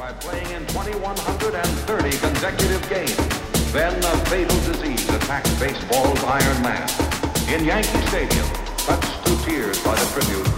by 0.00 0.12
playing 0.14 0.50
in 0.52 0.66
2,130 0.68 2.10
consecutive 2.16 2.88
games. 2.88 3.16
Then 3.70 3.92
a 4.02 4.16
fatal 4.30 4.56
disease 4.72 5.06
attacked 5.10 5.60
baseball's 5.60 6.24
Iron 6.24 6.62
Man. 6.62 6.88
In 7.52 7.66
Yankee 7.66 8.00
Stadium, 8.06 8.46
touched 8.78 9.26
to 9.26 9.36
tears 9.44 9.78
by 9.84 9.94
the 9.94 10.06
tribute 10.06 10.50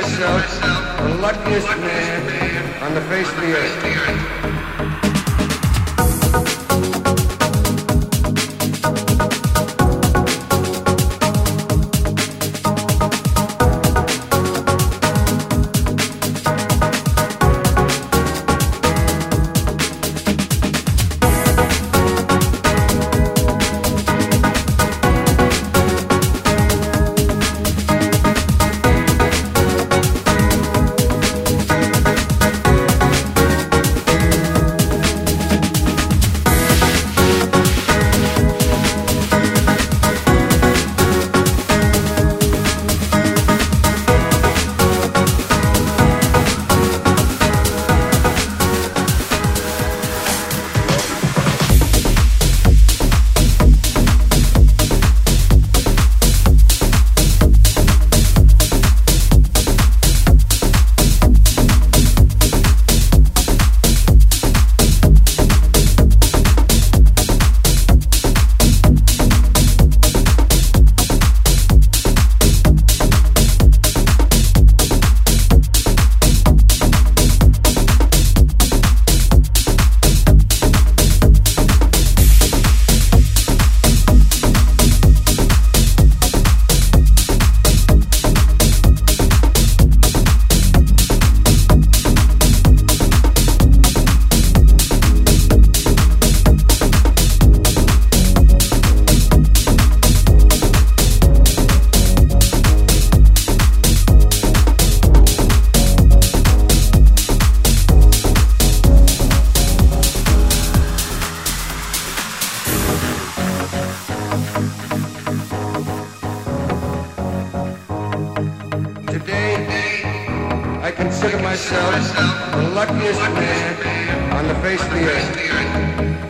myself 121.50 122.52
the 122.52 122.70
luckiest 122.76 123.20
man 123.20 124.34
on 124.34 124.48
the 124.48 124.54
face 124.62 124.84
of 124.84 124.92
the 124.92 125.06
earth. 125.10 126.29